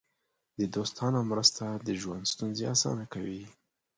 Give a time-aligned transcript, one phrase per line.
[0.59, 3.43] د دوستانو مرسته د ژوند ستونزې اسانه کوي.